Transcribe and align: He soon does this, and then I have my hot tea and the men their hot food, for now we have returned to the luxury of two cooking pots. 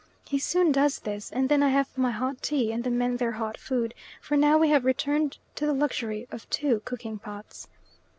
He 0.25 0.39
soon 0.39 0.71
does 0.71 0.97
this, 1.01 1.31
and 1.31 1.47
then 1.47 1.61
I 1.61 1.69
have 1.69 1.95
my 1.95 2.09
hot 2.09 2.41
tea 2.41 2.71
and 2.71 2.83
the 2.83 2.89
men 2.89 3.17
their 3.17 3.33
hot 3.33 3.55
food, 3.55 3.93
for 4.19 4.35
now 4.35 4.57
we 4.57 4.69
have 4.69 4.83
returned 4.83 5.37
to 5.53 5.67
the 5.67 5.73
luxury 5.75 6.27
of 6.31 6.49
two 6.49 6.81
cooking 6.85 7.19
pots. 7.19 7.67